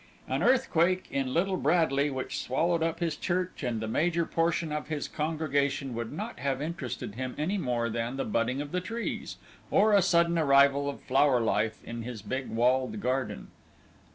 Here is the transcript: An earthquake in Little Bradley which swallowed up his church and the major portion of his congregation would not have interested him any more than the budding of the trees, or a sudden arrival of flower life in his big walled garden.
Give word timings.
An 0.27 0.41
earthquake 0.41 1.05
in 1.11 1.31
Little 1.31 1.57
Bradley 1.57 2.09
which 2.09 2.39
swallowed 2.39 2.81
up 2.81 2.99
his 2.99 3.15
church 3.15 3.61
and 3.61 3.79
the 3.79 3.87
major 3.87 4.25
portion 4.25 4.71
of 4.71 4.87
his 4.87 5.07
congregation 5.07 5.93
would 5.93 6.11
not 6.11 6.39
have 6.39 6.59
interested 6.59 7.13
him 7.13 7.35
any 7.37 7.59
more 7.59 7.87
than 7.87 8.17
the 8.17 8.25
budding 8.25 8.61
of 8.61 8.71
the 8.71 8.81
trees, 8.81 9.37
or 9.69 9.93
a 9.93 10.01
sudden 10.01 10.39
arrival 10.39 10.89
of 10.89 11.01
flower 11.03 11.39
life 11.39 11.77
in 11.83 12.01
his 12.01 12.23
big 12.23 12.49
walled 12.49 12.99
garden. 12.99 13.51